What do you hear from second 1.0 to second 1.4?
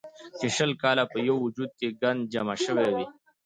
پۀ يو